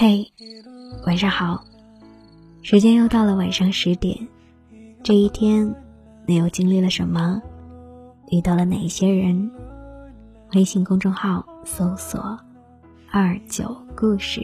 [0.00, 0.32] 嘿，
[1.08, 1.60] 晚上好，
[2.62, 4.16] 时间又到了晚上十点。
[5.02, 5.74] 这一天，
[6.24, 7.42] 你又经历了什么？
[8.30, 9.50] 遇到了哪一些人？
[10.54, 12.38] 微信公众号搜索
[13.10, 14.40] “二九故事”。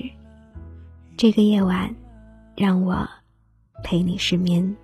[1.16, 1.88] 这个夜晚，
[2.56, 3.08] 让我
[3.84, 4.76] 陪你失眠。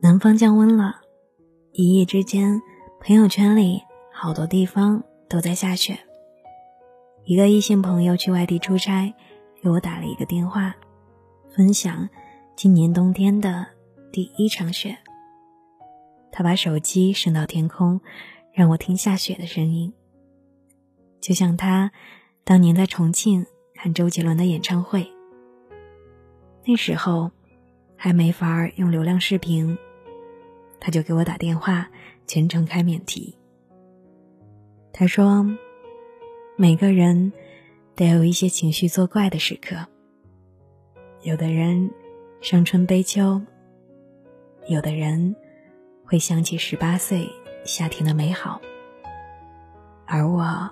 [0.00, 0.96] 南方降温了，
[1.74, 2.60] 一夜之间，
[3.06, 5.98] 朋友圈里好多地方都在下雪。
[7.26, 9.12] 一个异性朋友去外地出差，
[9.62, 10.74] 给我打了一个电话，
[11.54, 12.08] 分享
[12.56, 13.66] 今年冬天的
[14.10, 14.96] 第一场雪。
[16.32, 18.00] 他把手机伸到天空，
[18.54, 19.92] 让我听下雪的声音，
[21.20, 21.92] 就像他
[22.42, 23.44] 当年在重庆
[23.74, 25.06] 看周杰伦的演唱会。
[26.64, 27.30] 那时候
[27.96, 29.76] 还没法用流量视频。
[30.84, 31.90] 他就给我打电话，
[32.26, 33.34] 全程开免提。
[34.92, 35.42] 他说
[36.58, 37.32] ：“每个人
[37.96, 39.74] 都有一些情绪作怪的时刻。
[41.22, 41.90] 有的人
[42.42, 43.40] 伤春悲秋，
[44.68, 45.34] 有的人
[46.04, 47.30] 会想起十八岁
[47.64, 48.60] 夏天的美好，
[50.04, 50.70] 而我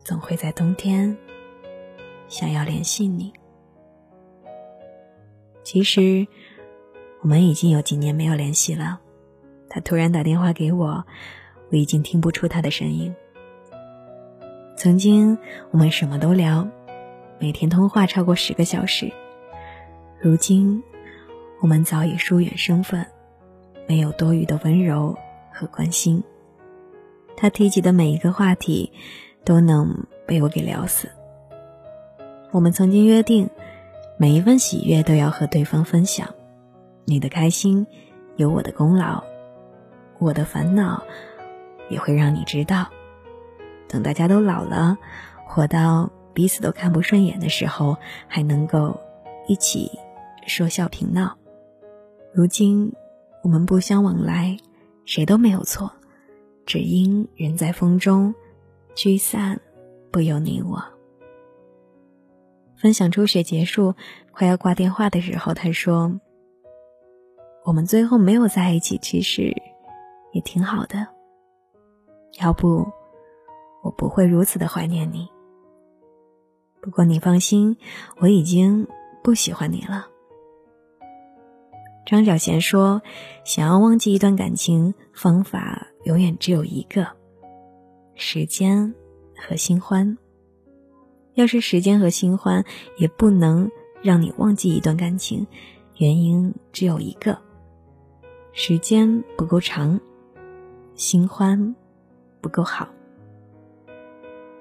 [0.00, 1.16] 总会在冬天
[2.26, 3.32] 想要联系你。
[5.62, 6.26] 其实。”
[7.22, 9.00] 我们已经有几年没有联系了，
[9.68, 11.04] 他突然打电话给我，
[11.70, 13.14] 我已经听不出他的声音。
[14.74, 15.36] 曾经
[15.70, 16.66] 我们什么都聊，
[17.38, 19.12] 每天通话超过十个小时，
[20.18, 20.82] 如今
[21.60, 23.04] 我们早已疏远身份，
[23.86, 25.14] 没有多余的温柔
[25.52, 26.24] 和关心。
[27.36, 28.92] 他提及的每一个话题，
[29.44, 31.10] 都能被我给聊死。
[32.50, 33.50] 我们曾经约定，
[34.16, 36.34] 每一份喜悦都要和对方分享。
[37.10, 37.88] 你的开心
[38.36, 39.24] 有我的功劳，
[40.20, 41.02] 我的烦恼
[41.88, 42.86] 也会让你知道。
[43.88, 44.96] 等大家都老了，
[45.44, 47.96] 活到彼此都看不顺眼的时候，
[48.28, 49.00] 还能够
[49.48, 49.90] 一起
[50.46, 51.36] 说笑平闹。
[52.32, 52.92] 如今
[53.42, 54.56] 我们不相往来，
[55.04, 55.90] 谁都没有错，
[56.64, 58.32] 只因人在风中，
[58.94, 59.60] 聚散
[60.12, 60.80] 不由你我。
[62.76, 63.96] 分享初雪结束，
[64.30, 66.20] 快要挂电话的时候，他说。
[67.64, 69.54] 我们最后没有在一起，其实
[70.32, 71.06] 也挺好的。
[72.40, 72.86] 要不，
[73.82, 75.28] 我不会如此的怀念你。
[76.80, 77.76] 不过你放心，
[78.18, 78.88] 我已经
[79.22, 80.06] 不喜欢你了。
[82.06, 83.02] 张小娴说
[83.44, 87.06] ：“想要忘记一段感情，方法永远只有一个：
[88.14, 88.94] 时间
[89.36, 90.16] 和新欢。
[91.34, 92.64] 要是时间和新欢
[92.96, 93.70] 也不能
[94.02, 95.46] 让你忘记一段感情，
[95.98, 97.38] 原因只有一个。”
[98.52, 99.98] 时间不够长，
[100.94, 101.74] 新欢
[102.40, 102.88] 不够好，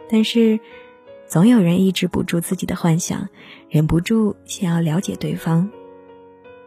[0.07, 0.59] 但是
[1.25, 3.27] 总有人抑制不住自己的幻想，
[3.67, 5.69] 忍不住想要了解对方，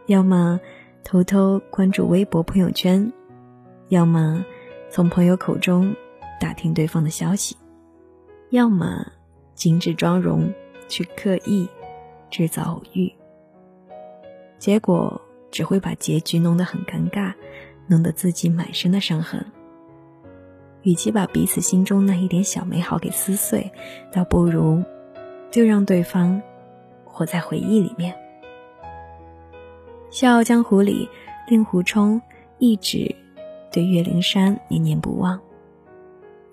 [0.07, 0.59] 要么
[1.03, 3.11] 偷偷关注微博朋友圈，
[3.87, 4.45] 要么
[4.89, 5.95] 从朋友口中
[6.39, 7.55] 打听对方的消息，
[8.49, 9.05] 要么
[9.55, 10.53] 精致妆容
[10.89, 11.67] 去刻意
[12.29, 13.11] 制造偶遇，
[14.59, 15.19] 结果。
[15.53, 17.31] 只会把结局弄得很尴尬，
[17.85, 19.45] 弄得自己满身的伤痕。
[20.81, 23.71] 与其把彼此心中那一点小美好给撕碎，
[24.11, 24.83] 倒不如
[25.51, 26.41] 就让对方
[27.05, 28.11] 活在回忆里面。
[30.09, 31.07] 《笑傲江湖》里，
[31.47, 32.19] 令狐冲
[32.57, 33.15] 一直
[33.71, 35.39] 对岳灵珊念念不忘，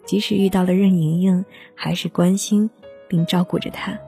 [0.04, 1.42] 即使遇到了任盈盈，
[1.74, 2.68] 还是关心
[3.08, 3.98] 并照顾着她。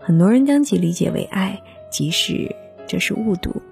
[0.00, 1.56] 很多人将其理解为爱，
[1.92, 2.52] 即使
[2.88, 3.62] 这是误读。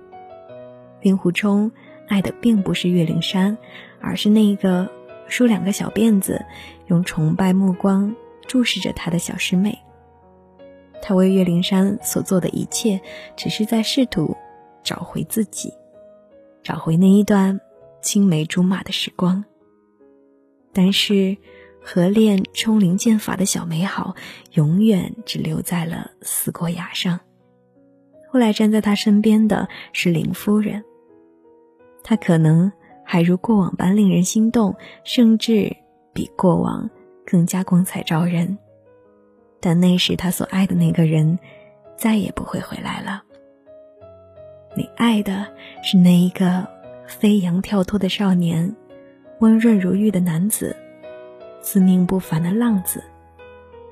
[1.00, 1.70] 令狐冲
[2.08, 3.56] 爱的并不是岳灵珊，
[4.00, 4.90] 而是那个
[5.28, 6.44] 梳两个小辫子、
[6.86, 8.14] 用崇拜目光
[8.46, 9.78] 注视着他的小师妹。
[11.00, 13.00] 他为岳灵珊所做的一切，
[13.36, 14.36] 只是在试图
[14.82, 15.72] 找回自己，
[16.62, 17.60] 找回那一段
[18.02, 19.44] 青梅竹马的时光。
[20.72, 21.36] 但是，
[21.80, 24.14] 合练冲灵剑法的小美好，
[24.54, 27.20] 永远只留在了死过崖上。
[28.30, 30.84] 后来站在他身边的是林夫人。
[32.02, 32.70] 她可能
[33.04, 35.74] 还如过往般令人心动，甚至
[36.12, 36.88] 比过往
[37.26, 38.56] 更加光彩照人，
[39.60, 41.38] 但那时他所爱的那个人
[41.96, 43.22] 再也不会回来了。
[44.74, 45.46] 你爱的
[45.82, 46.66] 是那一个
[47.06, 48.74] 飞扬跳脱的少年，
[49.40, 50.74] 温润如玉的男子，
[51.60, 53.02] 自命不凡的浪子，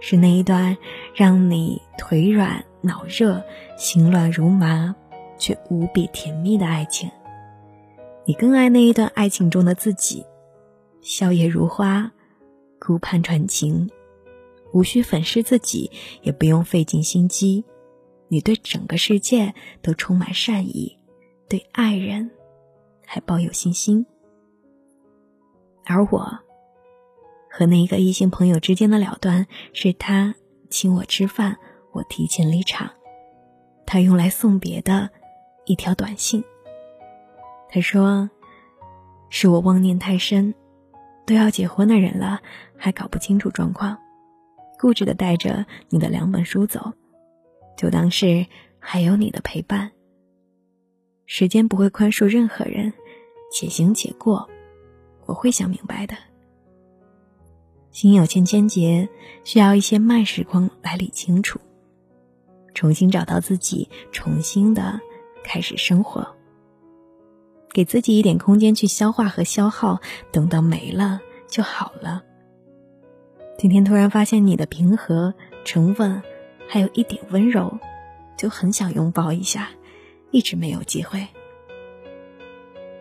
[0.00, 0.76] 是那一段
[1.14, 3.42] 让你腿软脑热、
[3.76, 4.94] 心乱如麻
[5.38, 7.10] 却无比甜蜜的爱情。
[8.24, 10.24] 你更爱那一段爱情中的自己，
[11.00, 12.10] 笑靥如花，
[12.80, 13.88] 顾盼传情，
[14.72, 15.90] 无需粉饰自己，
[16.22, 17.64] 也不用费尽心机。
[18.28, 20.98] 你对整个世界都充满善意，
[21.48, 22.28] 对爱人
[23.06, 24.04] 还抱有信心。
[25.84, 26.38] 而我，
[27.48, 30.34] 和那一个异性朋友之间的了断，是他
[30.68, 31.56] 请我吃饭，
[31.96, 32.90] 我提前离场。
[33.86, 35.08] 他用来送别的
[35.64, 36.44] 一条短信。
[37.68, 38.28] 他说
[39.30, 40.54] ：“是我妄念太深，
[41.24, 42.40] 都要结婚的人了，
[42.76, 43.96] 还搞不清楚状况，
[44.78, 46.92] 固执的带着你的两本书走。”
[47.76, 48.46] 就当是
[48.78, 49.90] 还有你的陪伴。
[51.26, 52.92] 时间不会宽恕任何人，
[53.52, 54.48] 且行且过，
[55.26, 56.16] 我会想明白的。
[57.90, 59.08] 心有千千结，
[59.44, 61.58] 需要一些慢时光来理清楚，
[62.76, 65.00] 重新找到自己，重新的
[65.42, 66.36] 开始生活，
[67.72, 69.98] 给自己一点空间去消化和消耗，
[70.30, 72.22] 等到没了就好了。
[73.58, 75.34] 今天突然发现你的平和、
[75.64, 76.22] 沉稳。
[76.68, 77.78] 还有一点温柔，
[78.36, 79.70] 就很想拥抱一下，
[80.32, 81.24] 一直没有机会。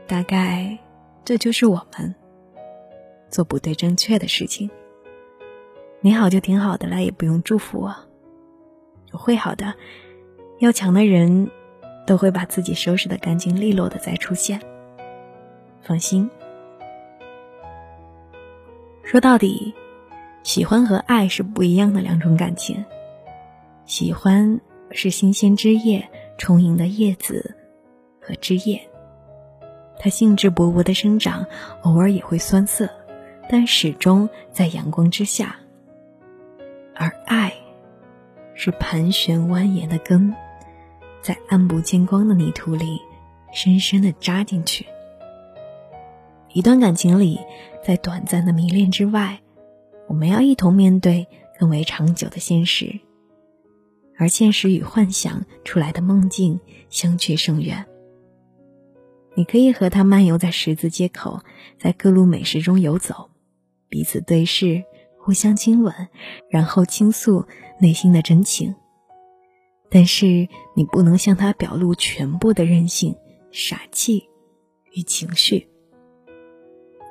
[0.06, 0.78] 大概
[1.24, 2.14] 这就是我们
[3.32, 4.70] 做不对正确的事情。
[6.00, 7.96] 你好就挺好的了，也不用祝福我。
[9.16, 9.74] 我会好的。
[10.60, 11.50] 要强的人，
[12.06, 14.60] 都会把自己收拾的干净利落的再出现。
[15.82, 16.30] 放心。
[19.04, 19.74] 说到底，
[20.44, 22.84] 喜欢和爱是不一样的两种感情。
[23.86, 24.60] 喜欢
[24.92, 27.56] 是新鲜枝叶充盈的叶子
[28.20, 28.82] 和枝叶，
[29.98, 31.46] 它兴致勃勃的生长，
[31.84, 32.90] 偶尔也会酸涩，
[33.48, 35.56] 但始终在阳光之下。
[36.96, 37.54] 而爱，
[38.56, 40.34] 是盘旋蜿蜒的根，
[41.22, 43.00] 在暗不见光的泥土里
[43.54, 44.86] 深深的扎进去。
[46.54, 47.40] 一段感情里，
[47.84, 49.42] 在短暂的迷恋之外，
[50.08, 51.28] 我们要一同面对
[51.60, 53.00] 更为长久的现实。
[54.18, 57.86] 而现实与幻想出来的梦境相去甚远。
[59.36, 61.42] 你可以和他漫游在十字街口，
[61.78, 63.30] 在各路美食中游走，
[63.90, 64.86] 彼此对视，
[65.26, 65.92] 互相亲吻，
[66.52, 67.44] 然后倾诉
[67.80, 68.76] 内心的真情。
[69.90, 73.16] 但是你不能向他表露全部的任性、
[73.50, 74.30] 傻气
[74.94, 75.68] 与情绪。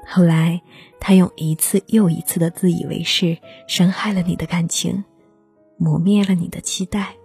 [0.07, 0.63] 后来，
[1.01, 5.03] 他用一次又一次的自以为是，伤害了你的感情。
[5.77, 7.17] 磨灭了你的期待。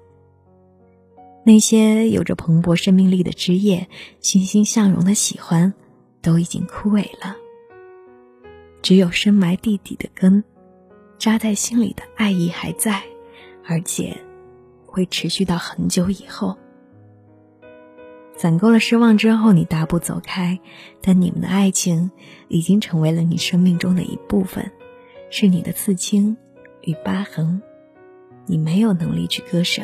[1.45, 3.87] 那些有着蓬勃生命力的枝叶，
[4.21, 5.71] 欣欣向荣的喜欢，
[6.19, 7.35] 都已经枯萎了。
[8.81, 10.43] 只有深埋地底的根，
[11.19, 13.03] 扎在心里的爱意还在，
[13.65, 14.17] 而且
[14.85, 16.57] 会持续到很久以后。
[18.35, 20.59] 攒够了失望之后，你大步走开，
[21.01, 22.09] 但你们的爱情
[22.47, 24.71] 已经成为了你生命中的一部分，
[25.29, 26.37] 是你的刺青
[26.81, 27.61] 与疤痕。
[28.45, 29.83] 你没有能力去割舍，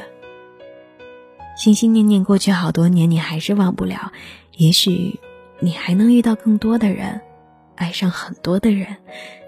[1.57, 4.13] 心心念念过去好多年，你还是忘不了。
[4.53, 5.19] 也许
[5.59, 7.21] 你还能遇到更多的人，
[7.75, 8.97] 爱上很多的人，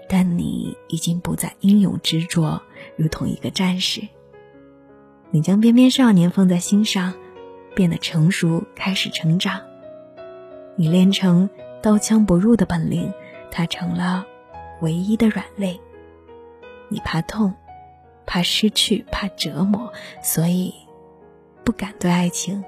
[0.08, 2.62] 但你已经不再英勇执着，
[2.96, 4.02] 如同一个战士。
[5.30, 7.14] 你将翩翩少年放在心上，
[7.74, 9.60] 变得成熟，开始成长。
[10.76, 11.50] 你练成
[11.82, 13.12] 刀枪不入的本领，
[13.50, 14.26] 他成了
[14.80, 15.80] 唯一的软肋。
[16.88, 17.54] 你怕痛。
[18.30, 19.90] 怕失去，怕折磨，
[20.22, 20.74] 所以
[21.64, 22.62] 不敢对爱情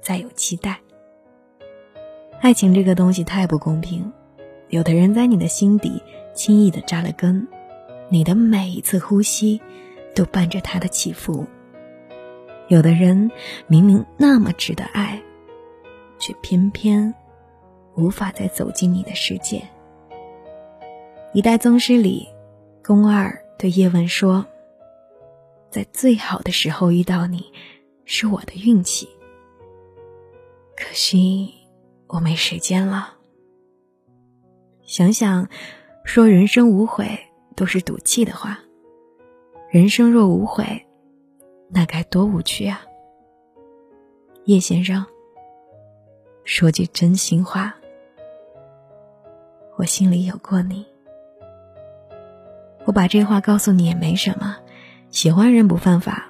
[0.00, 0.80] 再有期待。
[2.40, 4.12] 爱情这个东西太不公平，
[4.72, 6.02] 有的人在你的心底
[6.34, 7.46] 轻易的扎了根，
[8.08, 9.60] 你的每一次呼吸
[10.14, 11.44] 都伴着他的起伏；
[12.68, 13.30] 有的人
[13.66, 15.22] 明明那么值得爱，
[16.18, 17.12] 却偏偏
[17.96, 19.62] 无法再走进你的世界。
[21.34, 22.26] 一代宗师里，
[22.82, 24.44] 宫二对叶问说。
[25.70, 27.44] 在最好的时候遇到你，
[28.06, 29.06] 是我的运气。
[30.76, 31.52] 可惜
[32.06, 33.16] 我没时间了。
[34.92, 35.48] 想想，
[36.04, 37.18] 说人生无悔
[37.56, 38.58] 都是赌气的话。
[39.70, 40.86] 人生若无悔，
[41.70, 42.82] 那该多无趣啊！
[44.44, 45.02] 叶先生，
[46.44, 47.74] 说句真心话，
[49.78, 50.84] 我心里有过你。
[52.84, 54.58] 我把这话告诉你也没什么。
[55.08, 56.28] 喜欢人不犯法，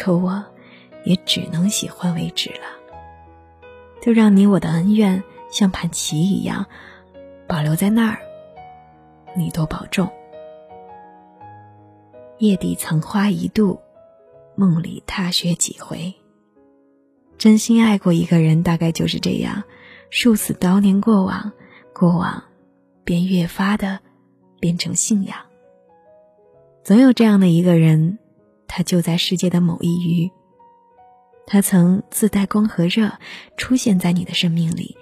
[0.00, 0.42] 可我
[1.04, 3.68] 也只能喜欢为止了。
[4.00, 6.64] 就让你我的恩怨像盘棋一样
[7.48, 8.18] 保留在那儿，
[9.36, 10.10] 你多保重。
[12.38, 13.80] 夜底藏花一度，
[14.56, 16.12] 梦里踏雪几回。
[17.38, 19.62] 真心爱过一个人，大概就是这样，
[20.10, 21.52] 数次悼念过往，
[21.94, 22.42] 过往
[23.04, 24.00] 便越发的
[24.58, 25.36] 变成信仰。
[26.82, 28.18] 总有这样的一个人，
[28.66, 30.30] 他就在世界的某一隅。
[31.46, 33.12] 他曾自带光和热，
[33.56, 34.96] 出现在你的生命里，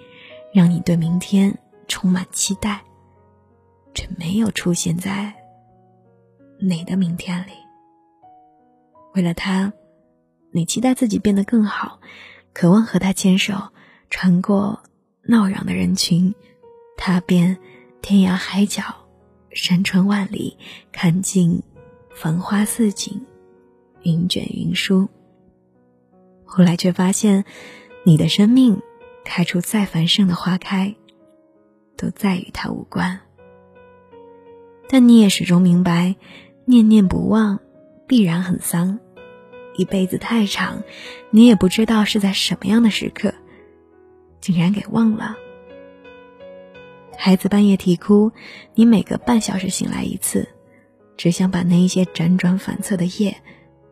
[0.53, 2.83] 让你对明天充满期待，
[3.93, 5.33] 却没有出现在
[6.59, 7.51] 你的明天里。
[9.13, 9.71] 为了他，
[10.51, 11.99] 你期待自己变得更好，
[12.53, 13.69] 渴望和他牵手，
[14.09, 14.83] 穿过
[15.23, 16.33] 闹嚷的人群，
[16.97, 17.57] 踏遍
[18.01, 18.83] 天涯海角、
[19.51, 20.57] 山川万里，
[20.91, 21.63] 看尽
[22.13, 23.25] 繁花似锦、
[24.03, 25.07] 云卷云舒。
[26.43, 27.45] 后来却发现，
[28.05, 28.81] 你的生命
[29.23, 30.95] 开出再繁盛的花开，
[31.95, 33.19] 都再与他无关。
[34.87, 36.15] 但你也始终明白，
[36.65, 37.59] 念念不忘
[38.07, 38.99] 必然很丧。
[39.77, 40.83] 一辈子太长，
[41.31, 43.33] 你也不知道是在什么样的时刻，
[44.39, 45.35] 竟然给忘了。
[47.17, 48.31] 孩子半夜啼哭，
[48.73, 50.47] 你每隔半小时醒来一次，
[51.17, 53.35] 只想把那一些辗转反侧的夜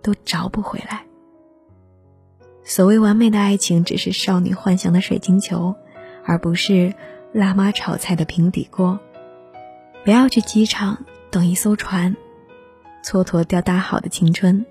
[0.01, 1.05] 都找补回来。
[2.63, 5.75] 所谓完美的爱情，只是少女幻想的水晶球，
[6.23, 6.93] 而不是
[7.33, 8.99] 辣妈炒菜的平底锅。
[10.05, 12.15] 不要去机场等一艘船，
[13.03, 14.65] 蹉跎掉大好的青春。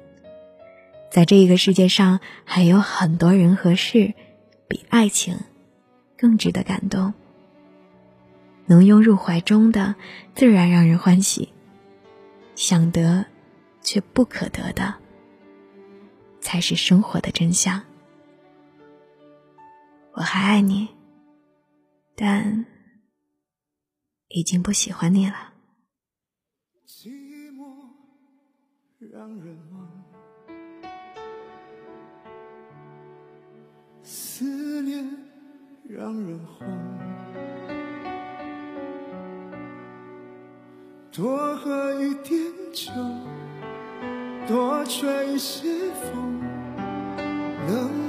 [1.10, 4.14] 在这个世界上，还有很多人和事，
[4.68, 5.38] 比爱情
[6.16, 7.12] 更值得感动。
[8.66, 9.96] 能拥入怀中的，
[10.34, 11.48] 自然让人欢喜；
[12.54, 13.26] 想得
[13.82, 14.94] 却不可得的。
[16.40, 17.82] 才是生活的真相。
[20.12, 20.88] 我还爱你，
[22.24, 22.64] 但
[24.28, 25.54] 已经不喜欢你了。
[26.86, 27.08] 寂
[27.50, 27.64] 寞
[29.00, 30.04] 让人忙，
[34.04, 35.04] 思念
[35.82, 36.68] 让人慌，
[41.10, 42.40] 多喝一点
[42.72, 42.92] 酒。
[44.46, 46.40] 多吹一些风，
[47.66, 48.01] 能不能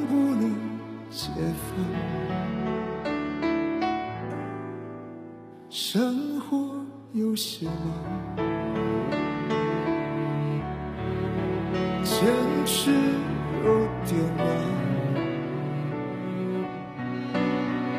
[5.76, 7.76] 生活有些忙，
[12.04, 12.28] 坚
[12.64, 12.92] 持
[13.66, 14.46] 有点难。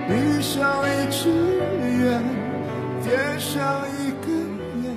[0.06, 1.28] 闭上一只
[1.98, 2.22] 眼，
[3.02, 4.30] 点上一根
[4.84, 4.96] 烟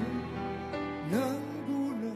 [1.09, 1.19] 能
[1.65, 2.13] 不能。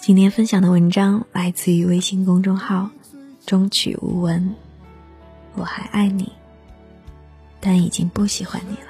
[0.00, 2.90] 今天分享的文章来自于微信公众号
[3.46, 4.52] “终曲无闻”。
[5.54, 6.32] 我还爱你，
[7.60, 8.88] 但已经不喜欢你了。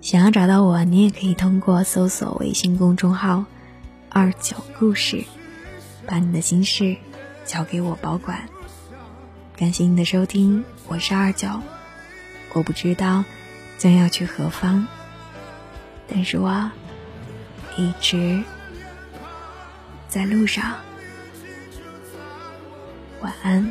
[0.00, 3.44] 想要找到我，你也可以通过搜索微信公众号
[4.08, 5.24] “二九故事”，
[6.06, 6.96] 把你的心事
[7.44, 8.48] 交给我保管。
[9.56, 11.48] 感谢你的收听，我是二九。
[12.54, 13.24] 我不知道
[13.76, 14.86] 将要去何方，
[16.06, 16.70] 但是我
[17.76, 18.42] 一直。
[20.08, 20.74] 在路上，
[23.20, 23.70] 晚安。